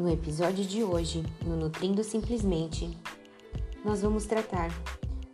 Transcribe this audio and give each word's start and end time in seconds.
No 0.00 0.08
episódio 0.08 0.64
de 0.64 0.82
hoje, 0.82 1.22
no 1.44 1.58
Nutrindo 1.58 2.02
Simplesmente, 2.02 2.88
nós 3.84 4.00
vamos 4.00 4.24
tratar 4.24 4.70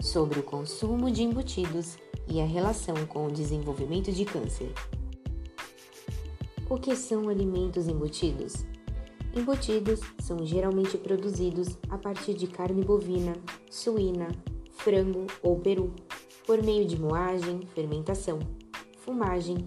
sobre 0.00 0.40
o 0.40 0.42
consumo 0.42 1.10
de 1.10 1.22
embutidos 1.22 1.98
e 2.26 2.40
a 2.40 2.46
relação 2.46 2.94
com 3.06 3.26
o 3.26 3.30
desenvolvimento 3.30 4.10
de 4.10 4.24
câncer. 4.24 4.72
O 6.66 6.78
que 6.78 6.96
são 6.96 7.28
alimentos 7.28 7.88
embutidos? 7.88 8.64
Embutidos 9.36 10.00
são 10.18 10.46
geralmente 10.46 10.96
produzidos 10.96 11.76
a 11.90 11.98
partir 11.98 12.32
de 12.32 12.46
carne 12.46 12.82
bovina, 12.82 13.34
suína, 13.70 14.28
frango 14.70 15.26
ou 15.42 15.58
peru, 15.58 15.92
por 16.46 16.62
meio 16.62 16.86
de 16.86 16.98
moagem, 16.98 17.60
fermentação, 17.74 18.38
fumagem 19.00 19.58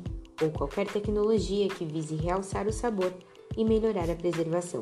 ou 0.42 0.50
qualquer 0.50 0.88
tecnologia 0.88 1.68
que 1.68 1.86
vise 1.86 2.16
realçar 2.16 2.66
o 2.66 2.74
sabor 2.74 3.14
e 3.58 3.66
melhorar 3.66 4.10
a 4.10 4.16
preservação. 4.16 4.82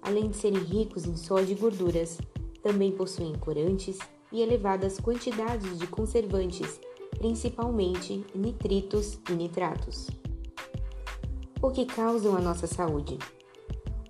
Além 0.00 0.30
de 0.30 0.36
serem 0.36 0.60
ricos 0.60 1.04
em 1.04 1.16
sódio 1.16 1.52
e 1.52 1.54
gorduras, 1.54 2.18
também 2.62 2.92
possuem 2.92 3.34
corantes 3.34 3.98
e 4.32 4.40
elevadas 4.40 4.98
quantidades 4.98 5.78
de 5.78 5.86
conservantes, 5.86 6.80
principalmente 7.18 8.24
nitritos 8.34 9.18
e 9.28 9.32
nitratos. 9.32 10.08
O 11.60 11.70
que 11.70 11.84
causam 11.84 12.36
a 12.36 12.40
nossa 12.40 12.66
saúde? 12.66 13.18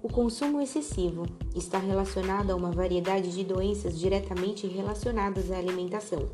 O 0.02 0.08
consumo 0.08 0.60
excessivo 0.60 1.24
está 1.56 1.78
relacionado 1.78 2.50
a 2.50 2.54
uma 2.54 2.70
variedade 2.70 3.32
de 3.32 3.42
doenças 3.42 3.98
diretamente 3.98 4.66
relacionadas 4.66 5.50
à 5.50 5.58
alimentação, 5.58 6.30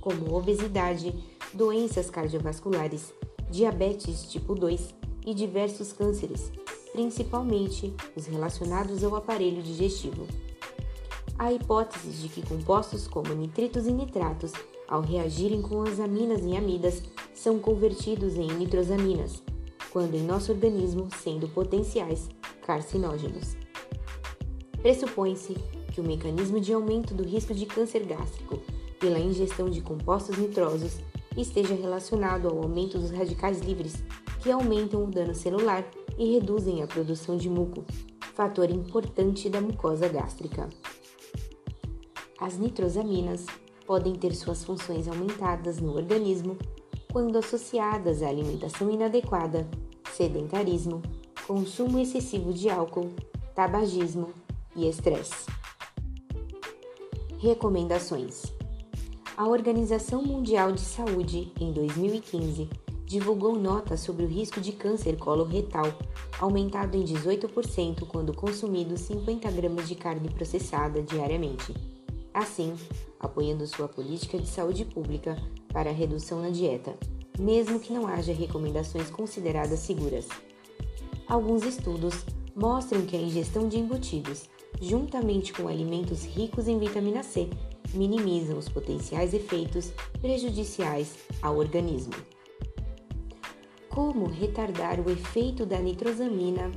como 0.00 0.34
obesidade, 0.34 1.14
doenças 1.54 2.10
cardiovasculares, 2.10 3.14
diabetes 3.50 4.24
tipo 4.24 4.54
2 4.54 4.94
e 5.24 5.32
diversos 5.32 5.92
cânceres, 5.92 6.52
principalmente 6.98 7.94
os 8.16 8.26
relacionados 8.26 9.04
ao 9.04 9.14
aparelho 9.14 9.62
digestivo. 9.62 10.26
Há 11.38 11.52
hipóteses 11.52 12.20
de 12.20 12.28
que 12.28 12.42
compostos 12.42 13.06
como 13.06 13.32
nitritos 13.34 13.86
e 13.86 13.92
nitratos, 13.92 14.50
ao 14.88 15.00
reagirem 15.00 15.62
com 15.62 15.84
as 15.84 16.00
aminas 16.00 16.42
e 16.42 16.56
amidas, 16.56 17.00
são 17.32 17.60
convertidos 17.60 18.34
em 18.34 18.48
nitrosaminas, 18.48 19.40
quando 19.92 20.16
em 20.16 20.24
nosso 20.24 20.50
organismo 20.50 21.06
sendo 21.22 21.46
potenciais 21.46 22.28
carcinógenos. 22.66 23.56
Pressupõe-se 24.82 25.54
que 25.94 26.00
o 26.00 26.04
mecanismo 26.04 26.58
de 26.58 26.72
aumento 26.72 27.14
do 27.14 27.22
risco 27.22 27.54
de 27.54 27.64
câncer 27.64 28.04
gástrico 28.06 28.58
pela 28.98 29.20
ingestão 29.20 29.70
de 29.70 29.80
compostos 29.80 30.36
nitrosos 30.36 30.96
esteja 31.36 31.76
relacionado 31.76 32.48
ao 32.48 32.60
aumento 32.60 32.98
dos 32.98 33.12
radicais 33.12 33.60
livres, 33.60 34.02
que 34.42 34.50
aumentam 34.50 35.04
o 35.04 35.06
dano 35.06 35.32
celular 35.32 35.88
e 36.18 36.34
reduzem 36.34 36.82
a 36.82 36.86
produção 36.86 37.36
de 37.36 37.48
muco, 37.48 37.84
fator 38.34 38.68
importante 38.70 39.48
da 39.48 39.60
mucosa 39.60 40.08
gástrica. 40.08 40.68
As 42.40 42.58
nitrosaminas 42.58 43.46
podem 43.86 44.14
ter 44.14 44.34
suas 44.34 44.64
funções 44.64 45.08
aumentadas 45.08 45.80
no 45.80 45.94
organismo 45.94 46.58
quando 47.10 47.38
associadas 47.38 48.22
à 48.22 48.28
alimentação 48.28 48.90
inadequada, 48.90 49.66
sedentarismo, 50.12 51.00
consumo 51.46 51.98
excessivo 51.98 52.52
de 52.52 52.68
álcool, 52.68 53.10
tabagismo 53.54 54.30
e 54.76 54.88
estresse. 54.88 55.46
Recomendações: 57.38 58.52
A 59.36 59.48
Organização 59.48 60.22
Mundial 60.22 60.72
de 60.72 60.80
Saúde, 60.80 61.52
em 61.58 61.72
2015, 61.72 62.68
divulgou 63.08 63.58
nota 63.58 63.96
sobre 63.96 64.26
o 64.26 64.28
risco 64.28 64.60
de 64.60 64.70
câncer 64.70 65.16
coloretal, 65.16 65.86
aumentado 66.38 66.94
em 66.94 67.04
18% 67.04 68.06
quando 68.06 68.34
consumido 68.34 68.98
50 68.98 69.50
gramas 69.50 69.88
de 69.88 69.94
carne 69.94 70.28
processada 70.28 71.02
diariamente. 71.02 71.74
Assim, 72.34 72.74
apoiando 73.18 73.66
sua 73.66 73.88
política 73.88 74.38
de 74.38 74.46
saúde 74.46 74.84
pública 74.84 75.42
para 75.72 75.90
redução 75.90 76.42
na 76.42 76.50
dieta, 76.50 76.94
mesmo 77.38 77.80
que 77.80 77.94
não 77.94 78.06
haja 78.06 78.34
recomendações 78.34 79.08
consideradas 79.08 79.80
seguras. 79.80 80.28
Alguns 81.26 81.64
estudos 81.64 82.26
mostram 82.54 83.06
que 83.06 83.16
a 83.16 83.20
ingestão 83.20 83.68
de 83.68 83.78
embutidos, 83.78 84.50
juntamente 84.82 85.54
com 85.54 85.66
alimentos 85.66 86.26
ricos 86.26 86.68
em 86.68 86.78
vitamina 86.78 87.22
C, 87.22 87.48
minimizam 87.94 88.58
os 88.58 88.68
potenciais 88.68 89.32
efeitos 89.32 89.92
prejudiciais 90.20 91.16
ao 91.40 91.56
organismo 91.56 92.12
como 93.98 94.28
retardar 94.28 95.00
o 95.00 95.10
efeito 95.10 95.66
da 95.66 95.76
nitrosamina 95.80 96.70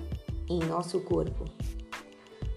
em 0.49 0.57
nosso 0.57 0.99
corpo. 1.01 1.45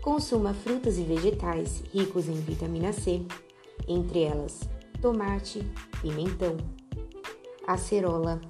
Consuma 0.00 0.54
frutas 0.54 0.97
e 0.97 1.02
vegetais 1.02 1.82
ricos 1.92 2.28
em 2.28 2.41
vitamina 2.41 2.91
C, 2.91 3.20
entre 3.86 4.22
elas 4.22 4.60
tomate, 5.03 5.70
pimentão, 6.00 6.56
acerola, 7.66 8.41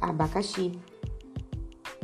abacaxi. 0.00 0.72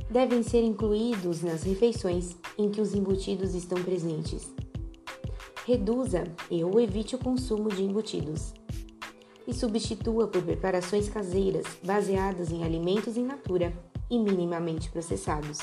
Devem 0.08 0.44
ser 0.44 0.62
incluídos 0.62 1.42
nas 1.42 1.64
refeições 1.64 2.36
em 2.56 2.70
que 2.70 2.80
os 2.80 2.94
embutidos 2.94 3.56
estão 3.56 3.82
presentes. 3.82 4.54
Reduza 5.66 6.22
ou 6.48 6.78
evite 6.78 7.16
o 7.16 7.18
consumo 7.18 7.70
de 7.70 7.82
embutidos 7.82 8.54
e 9.46 9.54
substitua 9.54 10.26
por 10.26 10.42
preparações 10.42 11.08
caseiras 11.08 11.64
baseadas 11.82 12.50
em 12.50 12.64
alimentos 12.64 13.16
in 13.16 13.24
natura 13.24 13.72
e 14.10 14.18
minimamente 14.18 14.90
processados. 14.90 15.58